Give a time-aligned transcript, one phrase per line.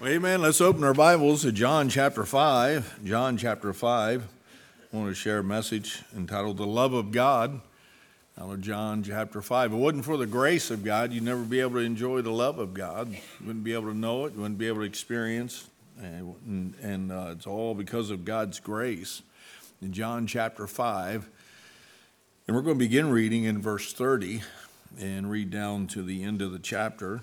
[0.00, 0.40] Well, amen.
[0.40, 3.04] Let's open our Bibles to John chapter 5.
[3.04, 4.26] John chapter 5.
[4.90, 7.60] I want to share a message entitled The Love of God
[8.40, 9.72] out of John chapter 5.
[9.72, 12.30] If it wasn't for the grace of God, you'd never be able to enjoy the
[12.30, 13.10] love of God.
[13.10, 15.68] You wouldn't be able to know it, you wouldn't be able to experience.
[15.98, 19.20] And, and uh, it's all because of God's grace.
[19.82, 21.28] In John chapter 5,
[22.46, 24.40] and we're going to begin reading in verse 30
[24.98, 27.20] and read down to the end of the chapter.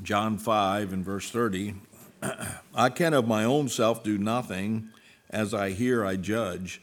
[0.00, 1.74] John 5 and verse 30
[2.74, 4.88] I can of my own self do nothing.
[5.30, 6.80] As I hear, I judge.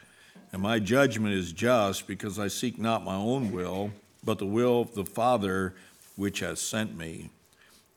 [0.51, 3.91] And my judgment is just because I seek not my own will,
[4.23, 5.75] but the will of the Father
[6.15, 7.29] which has sent me.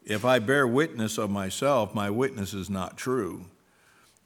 [0.05, 3.47] If I bear witness of myself, my witness is not true.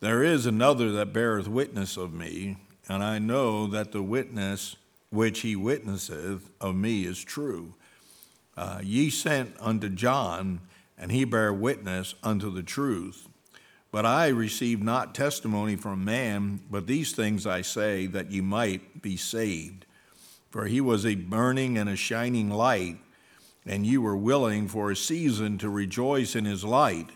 [0.01, 2.57] There is another that beareth witness of me,
[2.89, 4.77] and I know that the witness
[5.11, 7.75] which he witnesseth of me is true.
[8.57, 10.61] Uh, ye sent unto John,
[10.99, 13.29] and he bare witness unto the truth.
[13.93, 19.01] But I receive not testimony from man, but these things I say, that ye might
[19.03, 19.87] be saved.
[20.51, 22.99] For he was a burning and a shining light,
[23.65, 27.11] and ye were willing for a season to rejoice in his light.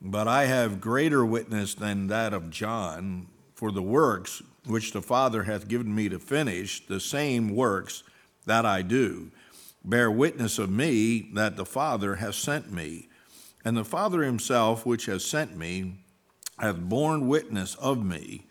[0.00, 5.44] But I have greater witness than that of John, for the works which the Father
[5.44, 8.02] hath given me to finish, the same works
[8.46, 9.30] that I do,
[9.86, 13.08] bear witness of me that the Father hath sent me.
[13.64, 16.00] And the Father himself, which has sent me,
[16.58, 18.46] hath borne witness of me.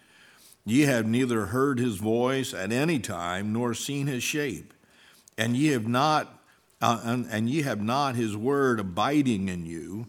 [0.66, 4.73] Ye have neither heard his voice at any time, nor seen his shape,
[5.38, 6.41] and ye have not,
[6.81, 10.08] uh, and, and ye have not his word abiding in you.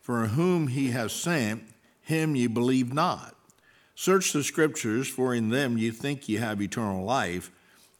[0.00, 1.64] For whom he has sent,
[2.00, 3.36] him ye believe not.
[3.94, 7.50] Search the scriptures, for in them ye think ye have eternal life,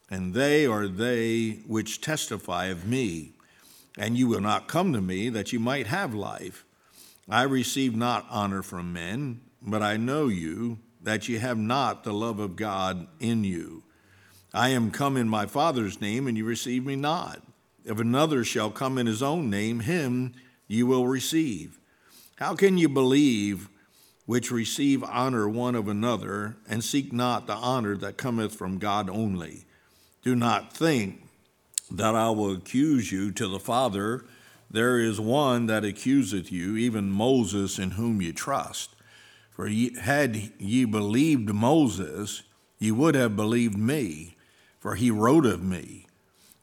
[0.09, 3.33] and they are they which testify of me.
[3.97, 6.65] And you will not come to me that you might have life.
[7.29, 12.13] I receive not honor from men, but I know you, that ye have not the
[12.13, 13.83] love of God in you.
[14.53, 17.41] I am come in my Father's name, and you receive me not.
[17.85, 20.33] If another shall come in his own name, him
[20.67, 21.79] ye will receive.
[22.37, 23.69] How can you believe?
[24.29, 29.09] which receive honor one of another, and seek not the honor that cometh from God
[29.09, 29.65] only.
[30.21, 31.23] Do not think
[31.89, 34.25] that I will accuse you to the Father.
[34.69, 38.95] There is one that accuseth you, even Moses, in whom you trust.
[39.49, 42.43] For ye, had ye believed Moses,
[42.77, 44.35] ye would have believed me,
[44.79, 46.05] for he wrote of me.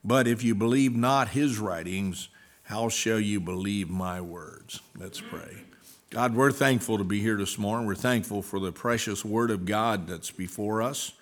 [0.05, 2.29] But if you believe not his writings,
[2.65, 4.81] how shall you believe my words?
[4.97, 5.65] Let's pray.
[6.11, 7.87] God, we're thankful to be here this morning.
[7.87, 11.13] We're thankful for the precious Word of God that's before us.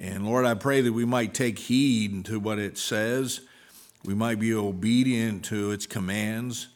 [0.00, 3.42] And Lord, I pray that we might take heed to what it says.
[4.02, 6.68] We might be obedient to its commands.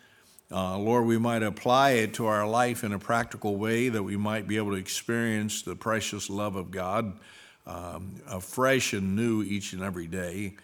[0.53, 4.19] Uh, Lord, we might apply it to our life in a practical way that we
[4.19, 7.19] might be able to experience the precious love of God
[7.67, 10.57] um, afresh and new each and every day.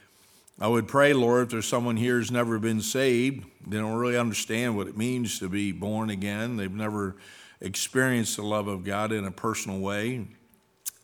[0.61, 4.19] I would pray, Lord, if there's someone here who's never been saved, they don't really
[4.19, 7.17] understand what it means to be born again, they've never
[7.63, 10.27] experienced the love of God in a personal way.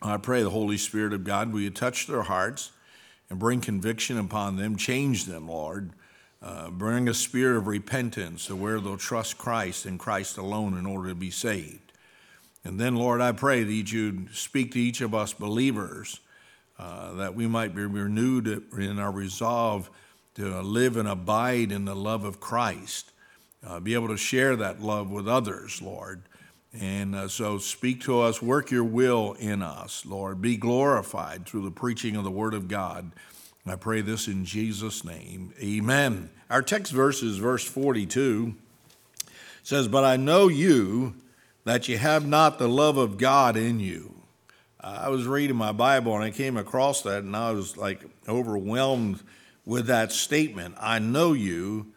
[0.06, 2.72] I pray the Holy Spirit of God, will you touch their hearts
[3.28, 5.90] and bring conviction upon them, change them, Lord.
[6.42, 10.86] Uh, bring a spirit of repentance to where they'll trust Christ and Christ alone in
[10.86, 11.92] order to be saved.
[12.62, 16.20] And then, Lord, I pray that you'd speak to each of us believers
[16.78, 19.90] uh, that we might be renewed in our resolve
[20.34, 23.12] to live and abide in the love of Christ,
[23.66, 26.22] uh, be able to share that love with others, Lord.
[26.80, 30.42] And uh, so speak to us, work your will in us, Lord.
[30.42, 33.12] Be glorified through the preaching of the Word of God.
[33.66, 35.52] I pray this in Jesus' name.
[35.60, 36.30] Amen.
[36.48, 38.54] Our text verse is verse 42.
[39.20, 39.32] It
[39.64, 41.14] says, But I know you
[41.64, 44.14] that you have not the love of God in you.
[44.78, 49.20] I was reading my Bible and I came across that and I was like overwhelmed
[49.64, 50.76] with that statement.
[50.78, 51.92] I know you,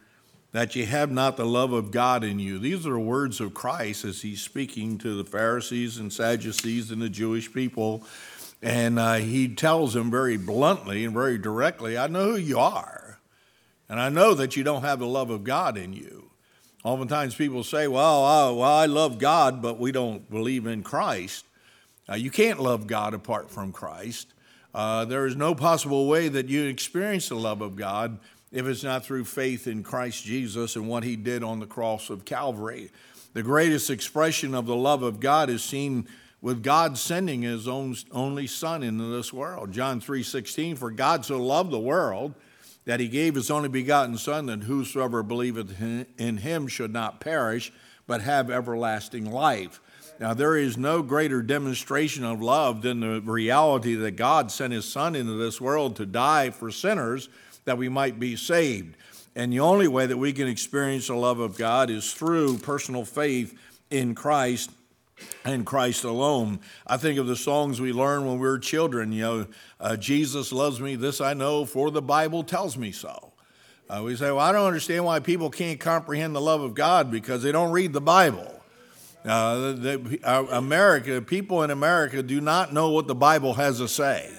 [0.52, 2.58] that you have not the love of God in you.
[2.58, 7.08] These are words of Christ as he's speaking to the Pharisees and Sadducees and the
[7.08, 8.02] Jewish people.
[8.62, 13.20] And uh, he tells them very bluntly and very directly, I know who you are.
[13.88, 16.30] And I know that you don't have the love of God in you.
[16.82, 21.44] Oftentimes people say, well, I, well, I love God, but we don't believe in Christ.
[22.08, 24.32] Uh, you can't love God apart from Christ.
[24.74, 28.18] Uh, there is no possible way that you experience the love of God
[28.52, 32.10] if it's not through faith in Christ Jesus and what he did on the cross
[32.10, 32.90] of Calvary.
[33.32, 36.08] The greatest expression of the love of God is seen
[36.42, 39.72] with God sending his own only son into this world.
[39.72, 42.34] John 3:16 for God so loved the world
[42.86, 45.80] that he gave his only begotten son that whosoever believeth
[46.18, 47.72] in him should not perish
[48.06, 49.80] but have everlasting life.
[50.18, 54.84] Now, there is no greater demonstration of love than the reality that God sent His
[54.84, 57.30] Son into this world to die for sinners
[57.64, 58.96] that we might be saved.
[59.36, 63.04] And the only way that we can experience the love of God is through personal
[63.04, 63.56] faith
[63.90, 64.70] in Christ
[65.44, 66.60] and Christ alone.
[66.86, 69.12] I think of the songs we learned when we were children.
[69.12, 69.46] You know,
[69.78, 73.32] uh, Jesus loves me, this I know, for the Bible tells me so.
[73.88, 77.10] Uh, we say, well, I don't understand why people can't comprehend the love of God
[77.10, 78.60] because they don't read the Bible.
[79.24, 83.88] Uh, the, the, America, people in America do not know what the Bible has to
[83.88, 84.30] say.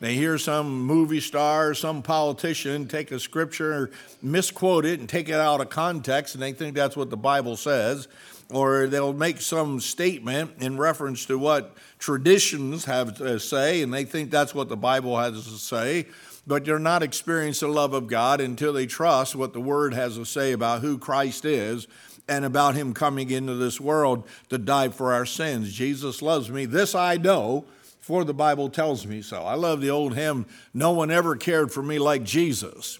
[0.00, 3.90] They hear some movie star, some politician take a scripture,
[4.22, 7.56] misquote it, and take it out of context, and they think that's what the Bible
[7.56, 8.08] says.
[8.50, 14.04] Or they'll make some statement in reference to what traditions have to say, and they
[14.04, 16.06] think that's what the Bible has to say.
[16.46, 20.16] But they're not experiencing the love of God until they trust what the Word has
[20.16, 21.86] to say about who Christ is
[22.26, 25.72] and about him coming into this world to die for our sins.
[25.72, 26.64] Jesus loves me.
[26.64, 27.66] This I know,
[28.00, 29.44] for the Bible tells me so.
[29.44, 32.98] I love the old hymn, No one ever cared for me like Jesus.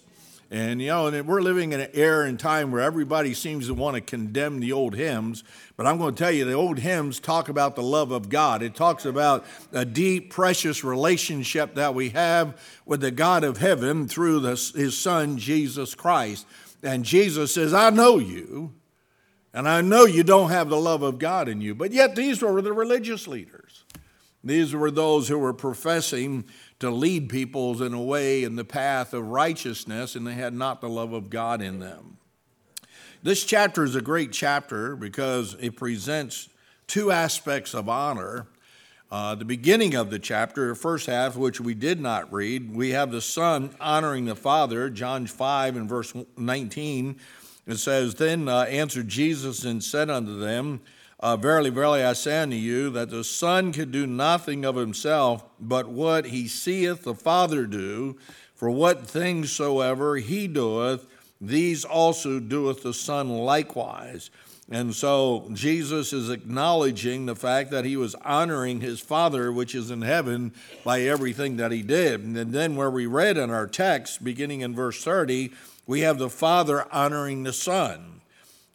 [0.53, 3.73] And you know, and we're living in an era and time where everybody seems to
[3.73, 5.45] want to condemn the old hymns.
[5.77, 8.61] But I'm going to tell you, the old hymns talk about the love of God.
[8.61, 14.09] It talks about a deep, precious relationship that we have with the God of heaven
[14.09, 16.45] through the, his Son, Jesus Christ.
[16.83, 18.73] And Jesus says, I know you.
[19.53, 22.41] And I know you don't have the love of God in you, but yet these
[22.41, 23.80] were the religious leaders.
[24.43, 26.45] These were those who were professing
[26.79, 30.81] to lead peoples in a way in the path of righteousness, and they had not
[30.81, 32.17] the love of God in them.
[33.21, 36.49] This chapter is a great chapter because it presents
[36.87, 38.47] two aspects of honor.
[39.11, 42.91] Uh, the beginning of the chapter, the first half, which we did not read, we
[42.91, 47.19] have the Son honoring the Father, John 5 and verse 19
[47.67, 50.81] it says, Then uh, answered Jesus and said unto them,
[51.21, 55.43] uh, Verily, verily, I say unto you, that the Son can do nothing of himself,
[55.59, 58.17] but what he seeth the Father do.
[58.55, 61.07] For what things soever he doeth,
[61.39, 64.29] these also doeth the Son likewise.
[64.69, 69.91] And so Jesus is acknowledging the fact that he was honoring his Father, which is
[69.91, 70.53] in heaven,
[70.83, 72.21] by everything that he did.
[72.21, 75.51] And then, where we read in our text, beginning in verse 30,
[75.85, 78.20] we have the Father honoring the Son.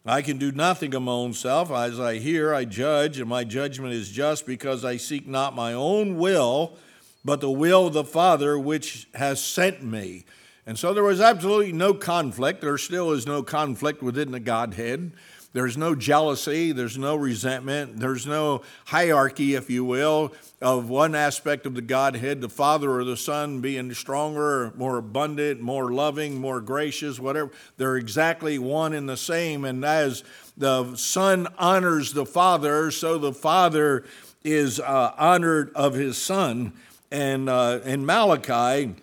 [0.09, 1.69] I can do nothing of my own self.
[1.69, 5.73] As I hear, I judge, and my judgment is just because I seek not my
[5.73, 6.77] own will,
[7.25, 10.23] but the will of the Father which has sent me.
[10.65, 12.61] And so there was absolutely no conflict.
[12.61, 15.11] There still is no conflict within the Godhead.
[15.53, 21.65] There's no jealousy, there's no resentment, there's no hierarchy, if you will, of one aspect
[21.65, 26.61] of the Godhead, the Father or the Son being stronger, more abundant, more loving, more
[26.61, 27.51] gracious, whatever.
[27.77, 29.65] They're exactly one and the same.
[29.65, 30.23] And as
[30.57, 34.05] the Son honors the Father, so the Father
[34.43, 36.73] is uh, honored of his Son.
[37.11, 38.95] And uh, in Malachi,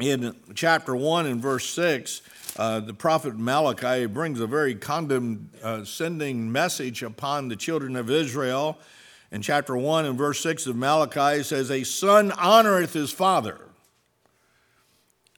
[0.00, 2.22] in chapter 1 and verse 6,
[2.58, 8.78] uh, the prophet Malachi brings a very condescending message upon the children of Israel.
[9.30, 13.60] In chapter 1 and verse 6 of Malachi, says, A son honoreth his father,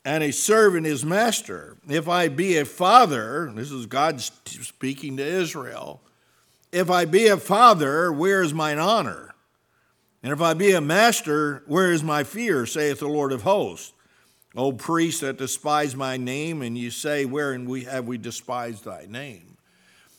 [0.04, 1.76] and a servant his master.
[1.88, 6.00] If I be a father, this is God speaking to Israel,
[6.70, 9.34] if I be a father, where is mine honor?
[10.22, 13.92] And if I be a master, where is my fear, saith the Lord of hosts?
[14.58, 19.06] O priest that despise my name, and you say, Wherein we have we despised thy
[19.08, 19.56] name?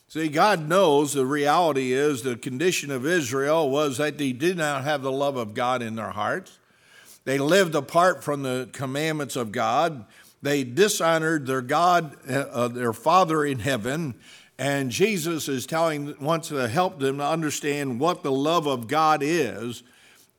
[0.08, 4.86] See, God knows the reality is the condition of Israel was that they did not
[4.86, 6.58] have the love of God in their hearts.
[7.26, 10.06] They lived apart from the commandments of God.
[10.42, 14.16] They dishonored their God, uh, their Father in heaven.
[14.58, 19.22] And Jesus is telling, wants to help them to understand what the love of God
[19.22, 19.84] is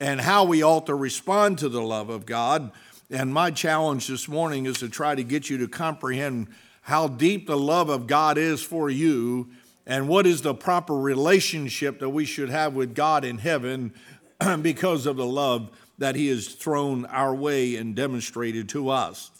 [0.01, 2.73] and how we ought to respond to the love of God
[3.11, 6.47] and my challenge this morning is to try to get you to comprehend
[6.83, 9.51] how deep the love of God is for you
[9.85, 13.93] and what is the proper relationship that we should have with God in heaven
[14.63, 19.33] because of the love that He has thrown our way and demonstrated to us.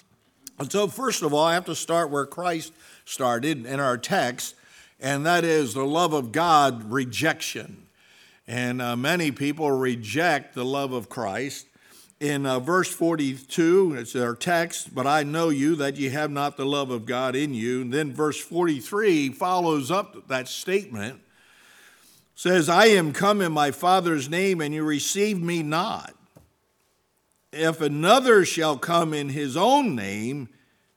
[0.59, 2.73] And so, first of all, I have to start where Christ
[3.05, 4.57] started in our text,
[4.99, 7.87] and that is the love of God rejection.
[8.47, 11.67] And uh, many people reject the love of Christ
[12.21, 16.59] in uh, verse 42, it's our text, but I know you that you have not
[16.59, 17.81] the love of God in you.
[17.81, 21.23] And then verse 43 follows up that statement,
[22.35, 26.15] says, I am come in my Father's name, and you receive me not.
[27.53, 30.51] If another shall come in his own name,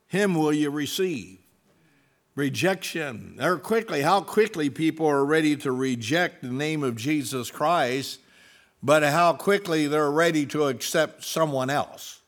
[0.07, 1.39] him will you receive.
[2.35, 3.37] Rejection.
[3.41, 8.19] Or quickly, how quickly people are ready to reject the name of Jesus Christ,
[8.83, 12.19] but how quickly they're ready to accept someone else.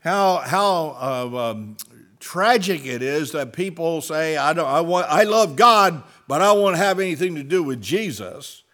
[0.00, 1.76] How, how uh, um,
[2.18, 6.52] tragic it is that people say, I, don't, I, want, I love God, but I
[6.52, 8.64] won't have anything to do with Jesus.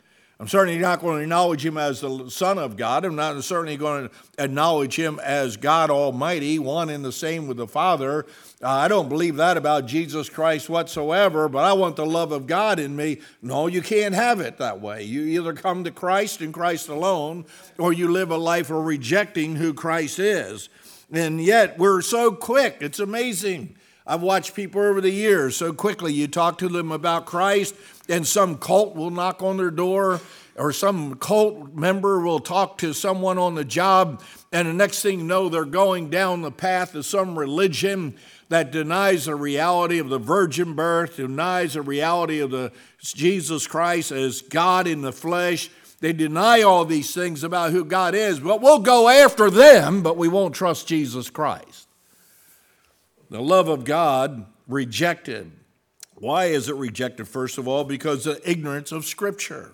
[0.41, 3.05] I'm certainly not going to acknowledge him as the Son of God.
[3.05, 7.59] I'm not certainly going to acknowledge him as God Almighty, one and the same with
[7.59, 8.27] the Father.
[8.63, 12.47] Uh, I don't believe that about Jesus Christ whatsoever, but I want the love of
[12.47, 13.19] God in me.
[13.43, 15.03] No, you can't have it that way.
[15.03, 17.45] You either come to Christ and Christ alone,
[17.77, 20.69] or you live a life of rejecting who Christ is.
[21.11, 22.77] And yet, we're so quick.
[22.81, 23.75] It's amazing.
[24.07, 26.13] I've watched people over the years so quickly.
[26.13, 27.75] You talk to them about Christ,
[28.09, 30.21] and some cult will knock on their door,
[30.55, 35.19] or some cult member will talk to someone on the job, and the next thing
[35.21, 38.15] you know, they're going down the path of some religion
[38.53, 44.13] that denies the reality of the virgin birth, denies the reality of the Jesus Christ
[44.13, 45.71] as God in the flesh.
[46.01, 50.17] They deny all these things about who God is, but we'll go after them, but
[50.17, 51.89] we won't trust Jesus Christ.
[53.31, 55.53] The love of God rejected
[56.23, 57.27] why is it rejected?
[57.27, 59.73] First of all, because of ignorance of Scripture.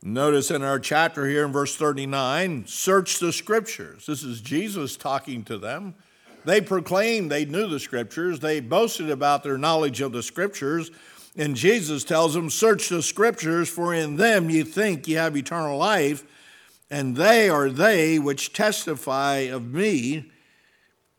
[0.00, 4.06] Notice in our chapter here in verse 39 search the Scriptures.
[4.06, 5.96] This is Jesus talking to them.
[6.44, 10.90] They proclaimed they knew the Scriptures, they boasted about their knowledge of the Scriptures.
[11.34, 15.78] And Jesus tells them, Search the Scriptures, for in them you think you have eternal
[15.78, 16.24] life,
[16.90, 20.30] and they are they which testify of me,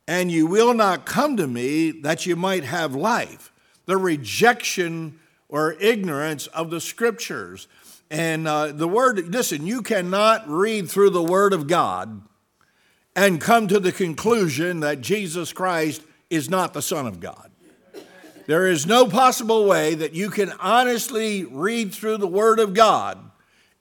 [0.06, 3.50] and you will not come to me that you might have life
[3.86, 7.68] the rejection or ignorance of the scriptures.
[8.10, 12.22] And uh, the word, listen, you cannot read through the word of God
[13.16, 17.50] and come to the conclusion that Jesus Christ is not the Son of God.
[18.46, 23.18] There is no possible way that you can honestly read through the Word of God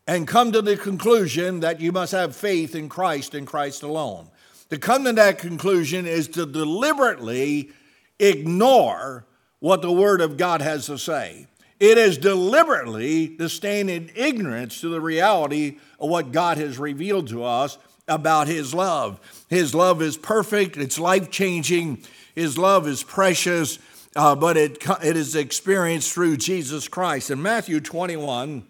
[0.08, 4.30] and come to the conclusion that you must have faith in Christ and Christ alone.
[4.70, 7.72] To come to that conclusion is to deliberately
[8.20, 9.25] ignore
[9.60, 11.48] what the Word of God has to say.
[11.80, 17.28] It is deliberately to stand in ignorance to the reality of what God has revealed
[17.30, 19.19] to us about His love.
[19.50, 22.00] His love is perfect, it's life changing,
[22.36, 23.79] His love is precious,
[24.15, 27.31] uh, but it, it is experienced through Jesus Christ.
[27.31, 28.63] In Matthew 21,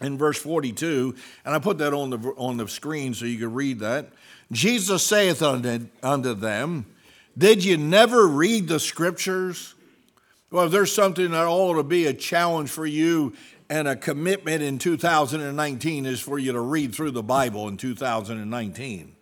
[0.00, 3.52] in verse 42, and I put that on the, on the screen so you can
[3.52, 4.10] read that.
[4.52, 6.86] Jesus saith unto, unto them,
[7.36, 9.74] Did you never read the scriptures?
[10.50, 13.34] Well, if there's something that ought to be a challenge for you
[13.70, 19.14] and a commitment in 2019 is for you to read through the Bible in 2019.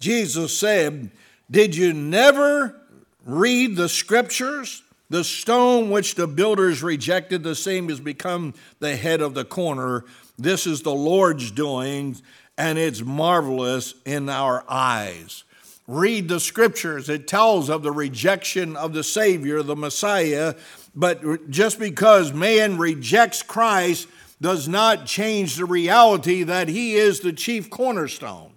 [0.00, 1.10] Jesus said,
[1.50, 2.80] Did you never
[3.24, 4.82] read the scriptures?
[5.10, 10.04] The stone which the builders rejected, the same has become the head of the corner.
[10.38, 12.16] This is the Lord's doing,
[12.58, 15.44] and it's marvelous in our eyes
[15.86, 17.08] read the scriptures.
[17.08, 20.54] It tells of the rejection of the Savior, the Messiah.
[20.94, 24.08] But just because man rejects Christ
[24.40, 28.52] does not change the reality that he is the chief cornerstone.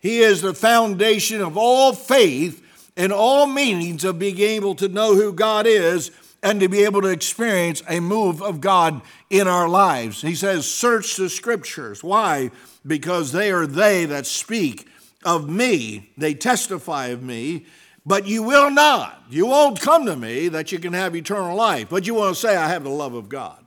[0.00, 2.62] He is the foundation of all faith
[2.96, 6.10] and all meanings of being able to know who God is
[6.42, 10.22] and to be able to experience a move of God in our lives.
[10.22, 12.02] He says, Search the scriptures.
[12.02, 12.50] Why?
[12.86, 14.88] Because they are they that speak
[15.24, 17.66] of me, they testify of me,
[18.04, 19.22] but you will not.
[19.30, 22.40] You won't come to me that you can have eternal life, but you want to
[22.40, 23.64] say, I have the love of God.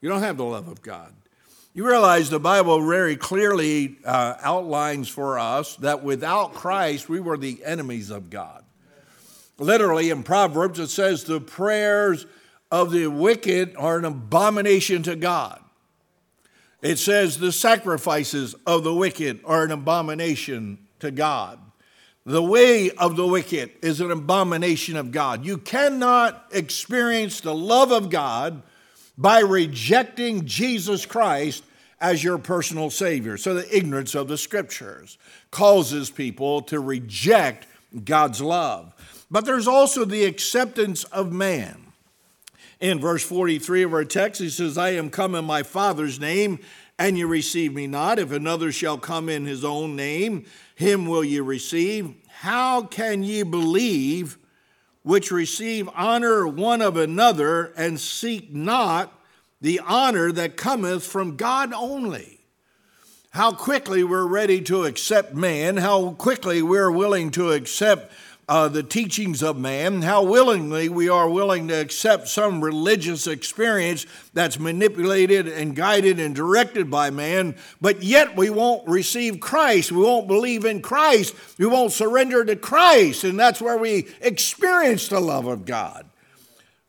[0.00, 1.14] You don't have the love of God.
[1.72, 7.36] You realize the Bible very clearly uh, outlines for us that without Christ, we were
[7.36, 8.64] the enemies of God.
[9.58, 12.26] Literally in Proverbs, it says, The prayers
[12.70, 15.60] of the wicked are an abomination to God.
[16.82, 21.58] It says the sacrifices of the wicked are an abomination to God.
[22.26, 25.44] The way of the wicked is an abomination of God.
[25.44, 28.62] You cannot experience the love of God
[29.18, 31.64] by rejecting Jesus Christ
[32.00, 33.36] as your personal Savior.
[33.36, 35.18] So, the ignorance of the Scriptures
[35.50, 37.66] causes people to reject
[38.04, 38.92] God's love.
[39.30, 41.84] But there's also the acceptance of man.
[42.80, 46.58] In verse 43 of our text, he says, I am come in my Father's name,
[46.98, 48.18] and you receive me not.
[48.18, 52.14] If another shall come in his own name, him will ye receive.
[52.28, 54.38] How can ye believe
[55.02, 59.12] which receive honor one of another and seek not
[59.60, 62.40] the honor that cometh from God only?
[63.30, 68.12] How quickly we're ready to accept man, how quickly we're willing to accept
[68.48, 74.06] uh, the teachings of man, how willingly we are willing to accept some religious experience
[74.32, 79.92] that's manipulated and guided and directed by man, but yet we won't receive Christ.
[79.92, 81.34] We won't believe in Christ.
[81.58, 83.24] We won't surrender to Christ.
[83.24, 86.08] And that's where we experience the love of God.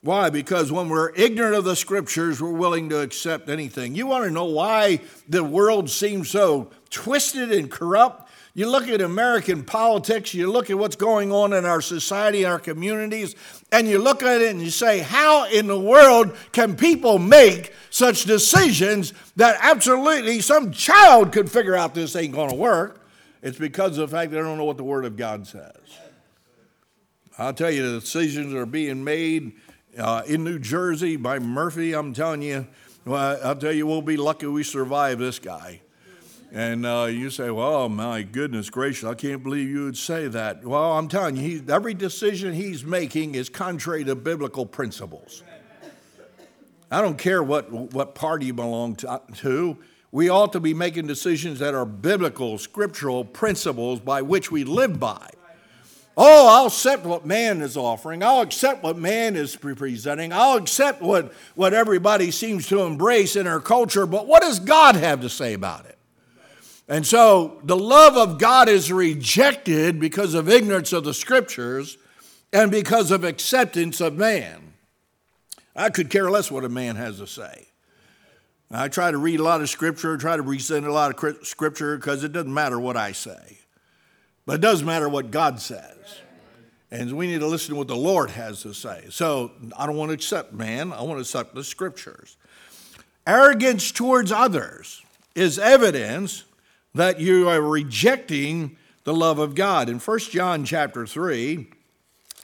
[0.01, 0.29] Why?
[0.29, 3.95] Because when we're ignorant of the scriptures, we're willing to accept anything.
[3.95, 8.24] You want to know why the world seems so twisted and corrupt?
[8.57, 12.57] You look at American politics, you look at what's going on in our society, our
[12.57, 13.35] communities,
[13.69, 17.73] and you look at it and you say, How in the world can people make
[17.89, 23.05] such decisions that absolutely some child could figure out this ain't going to work?
[23.41, 25.75] It's because of the fact they don't know what the Word of God says.
[27.37, 29.51] I'll tell you, the decisions are being made
[29.99, 31.93] uh, in New Jersey by Murphy.
[31.93, 32.67] I'm telling you,
[33.03, 35.81] well, I'll tell you, we'll be lucky we survive this guy.
[36.55, 40.63] And uh, you say, well, my goodness gracious, I can't believe you would say that.
[40.63, 45.43] Well, I'm telling you, he, every decision he's making is contrary to biblical principles.
[46.89, 49.77] I don't care what, what party you belong to, to.
[50.13, 54.97] We ought to be making decisions that are biblical, scriptural principles by which we live
[54.97, 55.31] by.
[56.15, 58.23] Oh, I'll accept what man is offering.
[58.23, 60.31] I'll accept what man is presenting.
[60.31, 64.95] I'll accept what, what everybody seems to embrace in our culture, but what does God
[64.95, 65.94] have to say about it?
[66.87, 71.97] And so the love of God is rejected because of ignorance of the scriptures
[72.53, 74.73] and because of acceptance of man.
[75.75, 77.67] I could care less what a man has to say.
[78.71, 81.97] I try to read a lot of scripture, try to present a lot of scripture
[81.97, 83.59] because it doesn't matter what I say.
[84.45, 86.19] But it does matter what God says.
[86.91, 89.05] And we need to listen to what the Lord has to say.
[89.09, 92.37] So I don't want to accept man, I want to accept the scriptures.
[93.25, 95.01] Arrogance towards others
[95.33, 96.43] is evidence
[96.95, 99.89] that you are rejecting the love of God.
[99.89, 101.67] In 1 John chapter 3,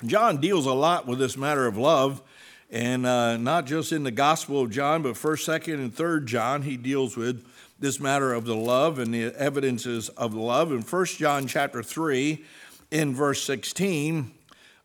[0.06, 2.22] John deals a lot with this matter of love,
[2.70, 6.62] and uh, not just in the Gospel of John, but 1st, 2nd, and 3rd John,
[6.64, 7.46] he deals with
[7.80, 10.72] this matter of the love and the evidences of love.
[10.74, 12.44] In 1 John chapter 3,
[12.92, 14.32] in verse 16,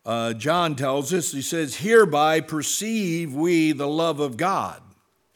[0.05, 4.81] uh, John tells us, he says, Hereby perceive we the love of God.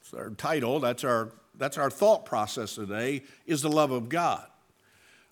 [0.02, 4.44] It's our title, that's our that's our thought process today, is the love of God.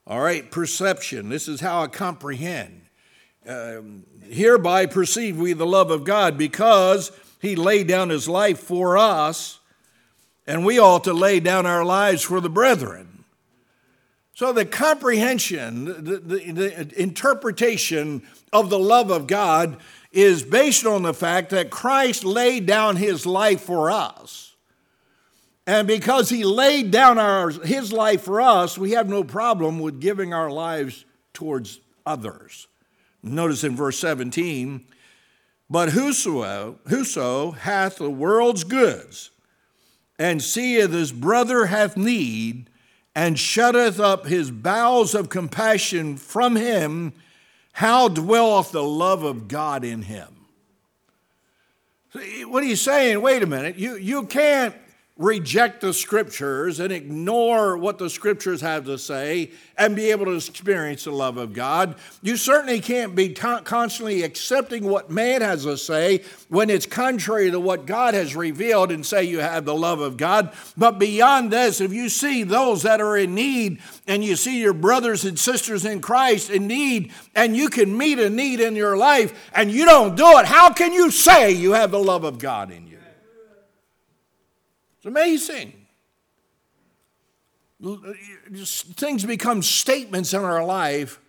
[0.06, 1.28] All right, perception.
[1.28, 2.82] This is how I comprehend.
[3.46, 7.10] Um, hereby perceive we the love of God because
[7.40, 9.58] he laid down his life for us,
[10.46, 13.24] and we ought to lay down our lives for the brethren.
[14.34, 19.78] So the comprehension, the, the, the interpretation of the love of God
[20.12, 24.47] is based on the fact that Christ laid down his life for us.
[25.68, 30.00] And because he laid down our, his life for us, we have no problem with
[30.00, 31.04] giving our lives
[31.34, 32.68] towards others.
[33.22, 34.86] Notice in verse 17,
[35.68, 39.30] but whoso, whoso hath the world's goods,
[40.18, 42.70] and seeth his brother hath need,
[43.14, 47.12] and shutteth up his bowels of compassion from him,
[47.72, 50.46] how dwelleth the love of God in him?
[52.46, 53.20] What are you saying?
[53.20, 53.76] Wait a minute.
[53.76, 54.74] You, you can't
[55.18, 60.36] reject the scriptures and ignore what the scriptures have to say and be able to
[60.36, 61.96] experience the love of God.
[62.22, 67.50] You certainly can't be t- constantly accepting what man has to say when it's contrary
[67.50, 70.52] to what God has revealed and say you have the love of God.
[70.76, 74.72] But beyond this, if you see those that are in need and you see your
[74.72, 78.96] brothers and sisters in Christ in need and you can meet a need in your
[78.96, 82.38] life and you don't do it, how can you say you have the love of
[82.38, 82.87] God in you?
[84.98, 85.72] It's amazing.
[87.82, 91.20] Things become statements in our life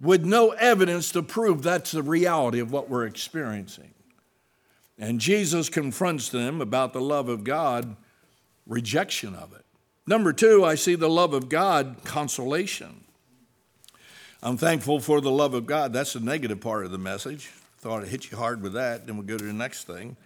[0.00, 3.94] with no evidence to prove that's the reality of what we're experiencing.
[4.98, 7.96] And Jesus confronts them about the love of God,
[8.66, 9.64] rejection of it.
[10.06, 13.04] Number two, I see the love of God, consolation.
[14.42, 15.92] I'm thankful for the love of God.
[15.92, 17.50] That's the negative part of the message.
[17.78, 19.06] Thought I'd hit you hard with that.
[19.06, 20.16] Then we'll go to the next thing.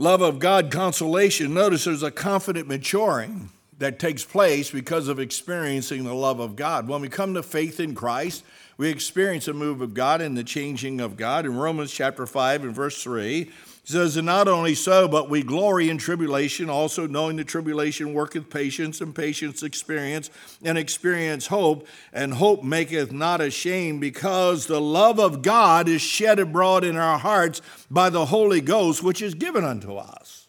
[0.00, 1.52] Love of God, consolation.
[1.52, 6.88] Notice there's a confident maturing that takes place because of experiencing the love of God.
[6.88, 8.42] When we come to faith in Christ,
[8.78, 11.44] we experience a move of God and the changing of God.
[11.44, 13.50] In Romans chapter 5 and verse 3,
[13.84, 18.50] says, And not only so, but we glory in tribulation, also knowing the tribulation worketh
[18.50, 20.30] patience, and patience experience,
[20.62, 26.38] and experience hope, and hope maketh not ashamed, because the love of God is shed
[26.38, 30.39] abroad in our hearts by the Holy Ghost, which is given unto us.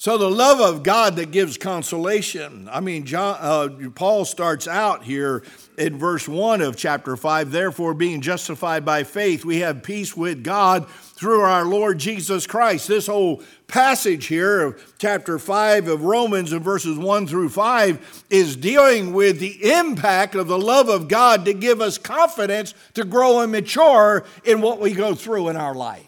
[0.00, 2.70] So the love of God that gives consolation.
[2.72, 5.42] I mean, John, uh, Paul starts out here
[5.76, 7.50] in verse 1 of chapter 5.
[7.50, 12.88] Therefore, being justified by faith, we have peace with God through our Lord Jesus Christ.
[12.88, 18.56] This whole passage here of chapter 5 of Romans in verses 1 through 5 is
[18.56, 23.40] dealing with the impact of the love of God to give us confidence to grow
[23.40, 26.06] and mature in what we go through in our life.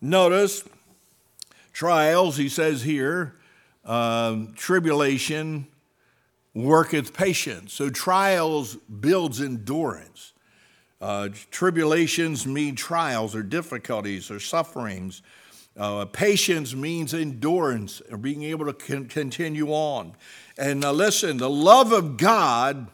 [0.00, 0.64] Notice
[1.76, 3.34] Trials, he says here,
[3.84, 5.66] uh, tribulation
[6.54, 7.74] worketh patience.
[7.74, 10.32] So trials builds endurance.
[11.02, 15.20] Uh, tribulations mean trials or difficulties or sufferings.
[15.76, 20.14] Uh, patience means endurance or being able to con- continue on.
[20.56, 22.86] And uh, listen, the love of God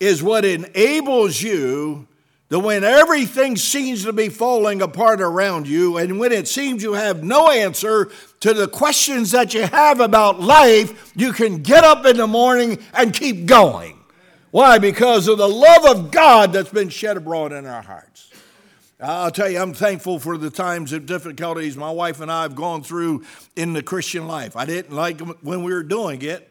[0.00, 2.08] is what enables you
[2.50, 6.94] that when everything seems to be falling apart around you, and when it seems you
[6.94, 8.10] have no answer
[8.40, 12.78] to the questions that you have about life, you can get up in the morning
[12.92, 13.98] and keep going.
[14.50, 14.78] Why?
[14.78, 18.32] Because of the love of God that's been shed abroad in our hearts.
[19.00, 22.56] I'll tell you, I'm thankful for the times of difficulties my wife and I have
[22.56, 24.56] gone through in the Christian life.
[24.56, 26.50] I didn't like when we were doing it,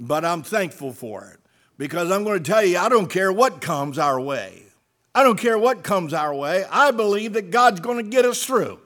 [0.00, 1.38] but I'm thankful for it.
[1.76, 4.64] Because I'm going to tell you, I don't care what comes our way.
[5.14, 6.64] I don't care what comes our way.
[6.70, 8.80] I believe that God's going to get us through.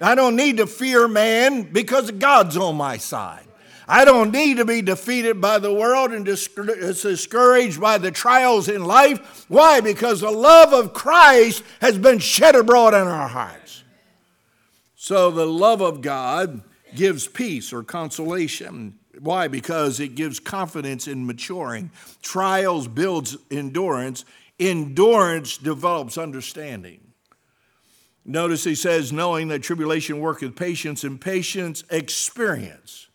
[0.00, 3.44] I don't need to fear man because God's on my side.
[3.86, 8.84] I don't need to be defeated by the world and discouraged by the trials in
[8.84, 9.46] life.
[9.48, 9.80] Why?
[9.80, 13.82] Because the love of Christ has been shed abroad in our hearts.
[14.94, 16.62] So the love of God
[16.94, 18.98] gives peace or consolation.
[19.20, 19.48] Why?
[19.48, 21.90] Because it gives confidence in maturing.
[22.22, 24.24] Trials builds endurance
[24.58, 27.00] Endurance develops understanding.
[28.24, 33.08] Notice he says, knowing that tribulation worketh patience, and patience experience.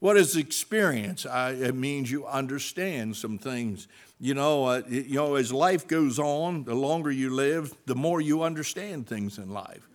[0.00, 1.26] What is experience?
[1.26, 3.86] I, it means you understand some things.
[4.18, 8.20] You know, uh, you know, as life goes on, the longer you live, the more
[8.20, 9.86] you understand things in life.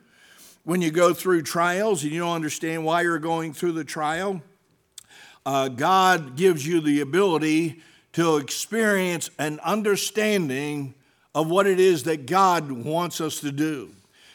[0.64, 4.42] When you go through trials and you don't understand why you're going through the trial,
[5.46, 7.82] uh, God gives you the ability
[8.16, 10.94] to experience an understanding
[11.34, 13.92] of what it is that God wants us to do.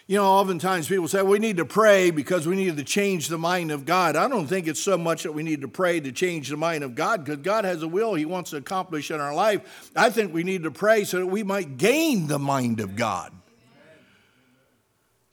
[0.06, 3.38] You know, oftentimes people say we need to pray because we need to change the
[3.38, 4.16] mind of God.
[4.16, 6.84] I don't think it's so much that we need to pray to change the mind
[6.84, 9.90] of God because God has a will He wants to accomplish in our life.
[9.96, 13.32] I think we need to pray so that we might gain the mind of God.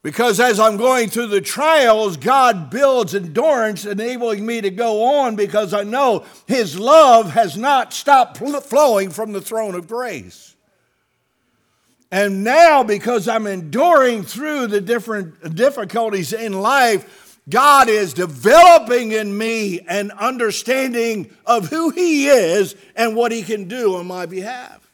[0.07, 5.35] Because as I'm going through the trials, God builds endurance, enabling me to go on
[5.35, 10.55] because I know His love has not stopped flowing from the throne of grace.
[12.09, 19.37] And now, because I'm enduring through the different difficulties in life, God is developing in
[19.37, 24.89] me an understanding of who He is and what He can do on my behalf.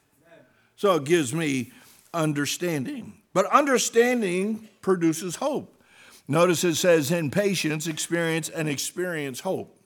[0.75, 1.71] So it gives me
[2.15, 3.13] understanding.
[3.33, 5.81] But understanding produces hope.
[6.27, 9.77] Notice it says, in patience, experience, and experience hope.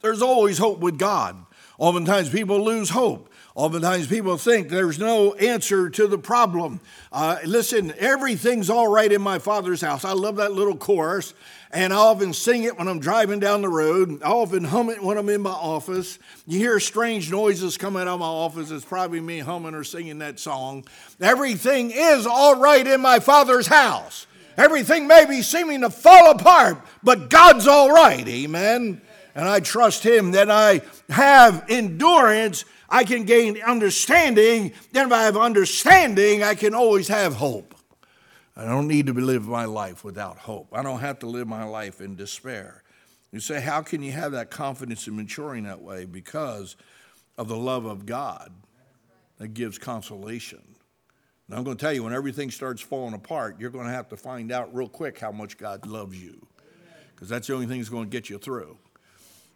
[0.00, 1.36] There's always hope with God.
[1.78, 3.30] Oftentimes people lose hope.
[3.56, 6.80] Oftentimes people think there's no answer to the problem.
[7.12, 10.04] Uh, listen, everything's all right in my father's house.
[10.04, 11.34] I love that little chorus,
[11.70, 14.20] and I often sing it when I'm driving down the road.
[14.24, 16.18] I often hum it when I'm in my office.
[16.48, 18.72] You hear strange noises coming out of my office.
[18.72, 20.84] It's probably me humming or singing that song.
[21.20, 24.26] Everything is all right in my father's house.
[24.56, 28.26] Everything may be seeming to fall apart, but God's all right.
[28.26, 29.00] Amen.
[29.36, 34.72] And I trust Him that I have endurance I can gain understanding.
[34.92, 37.74] Then, if I have understanding, I can always have hope.
[38.56, 40.68] I don't need to live my life without hope.
[40.72, 42.82] I don't have to live my life in despair.
[43.32, 46.04] You say, How can you have that confidence in maturing that way?
[46.04, 46.76] Because
[47.36, 48.52] of the love of God
[49.38, 50.62] that gives consolation.
[51.48, 54.08] And I'm going to tell you, when everything starts falling apart, you're going to have
[54.10, 56.46] to find out real quick how much God loves you.
[57.14, 58.78] Because that's the only thing that's going to get you through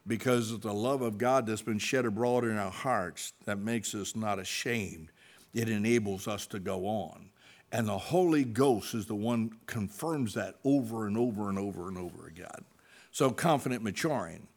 [0.09, 3.95] because of the love of God that's been shed abroad in our hearts that makes
[3.95, 5.11] us not ashamed.
[5.55, 7.31] It enables us to go on.
[7.71, 11.99] And the Holy Ghost is the one confirms that over and over and over and
[11.99, 12.65] over again.
[13.13, 14.49] So confident maturing.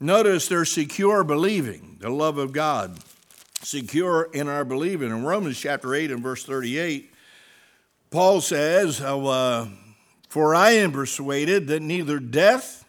[0.00, 2.98] Notice they're secure believing, the love of God,
[3.62, 5.10] secure in our believing.
[5.10, 7.12] In Romans chapter 8 and verse 38,
[8.10, 9.68] Paul says, uh,
[10.28, 12.83] For I am persuaded that neither death,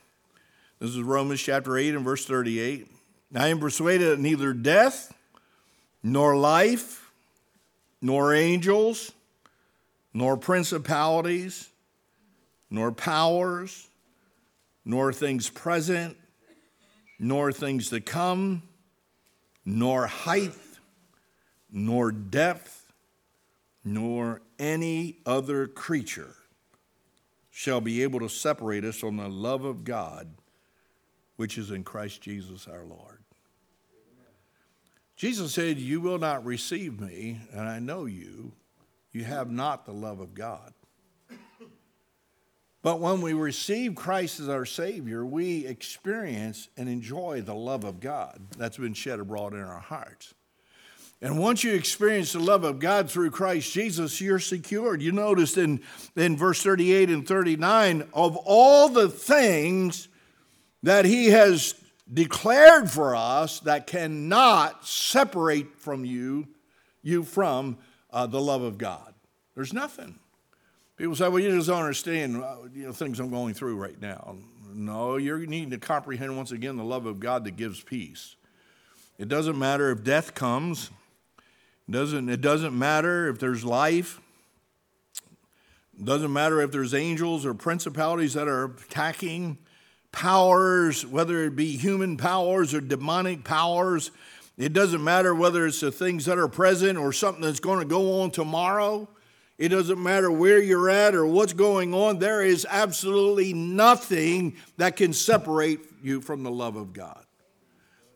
[0.80, 2.88] this is Romans chapter 8 and verse 38.
[3.34, 5.14] I am persuaded that neither death,
[6.04, 7.12] nor life,
[8.02, 9.12] nor angels,
[10.14, 11.70] nor principalities,
[12.70, 13.88] nor powers,
[14.84, 16.18] nor things present,
[17.20, 18.62] nor things to come,
[19.66, 20.52] nor height,
[21.72, 22.92] nor depth,
[23.86, 26.36] nor any other creature
[27.50, 30.28] shall be able to separate us from the love of God
[31.36, 33.20] which is in Christ Jesus our Lord.
[35.16, 38.52] Jesus said, You will not receive me, and I know you.
[39.12, 40.74] You have not the love of God.
[42.86, 48.00] But when we receive Christ as our Savior, we experience and enjoy the love of
[48.00, 50.36] God that's been shed abroad in our hearts.
[51.20, 55.02] And once you experience the love of God through Christ Jesus, you're secured.
[55.02, 55.82] You noticed in,
[56.16, 60.08] in verse 38 and 39 of all the things
[60.86, 61.74] that He has
[62.12, 66.48] declared for us that cannot separate from you,
[67.02, 67.78] you from
[68.12, 69.16] uh, the love of God.
[69.56, 70.20] There's nothing.
[70.96, 74.00] People say, well, you just don't understand uh, you know, things I'm going through right
[74.00, 74.38] now.
[74.76, 78.36] No, you're needing to comprehend once again the love of God that gives peace.
[79.18, 80.92] It doesn't matter if death comes,
[81.88, 84.22] it doesn't, it doesn't matter if there's life,
[85.98, 89.58] it doesn't matter if there's angels or principalities that are attacking,
[90.16, 94.12] powers, whether it be human powers or demonic powers.
[94.58, 97.86] It doesn't matter whether it's the things that are present or something that's going to
[97.86, 99.10] go on tomorrow.
[99.58, 102.20] It doesn't matter where you're at or what's going on.
[102.20, 107.24] There is absolutely nothing that can separate you from the love of God.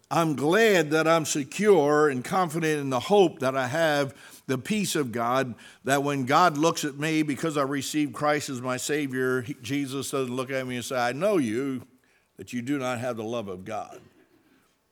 [0.09, 4.15] I'm glad that I'm secure and confident in the hope that I have
[4.49, 8.61] the peace of God that when God looks at me because I received Christ as
[8.61, 11.83] my Savior, Jesus doesn't look at me and say, I know you,
[12.37, 14.01] that you do not have the love of God.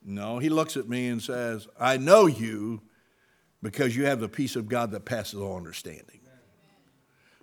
[0.05, 2.81] No, He looks at me and says, I know you
[3.63, 6.19] because you have the peace of God that passes all understanding.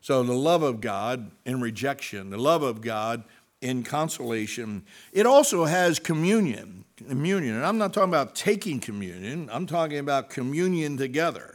[0.01, 3.25] So the love of God in rejection, the love of God
[3.61, 4.85] in consolation.
[5.13, 6.85] It also has communion.
[6.97, 7.57] Communion.
[7.57, 11.54] And I'm not talking about taking communion, I'm talking about communion together.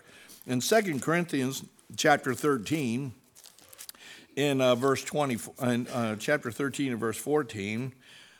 [0.49, 1.63] In 2 Corinthians
[1.95, 3.13] chapter 13,
[4.35, 7.93] in uh, verse 20, in, uh, chapter 13 and verse 14,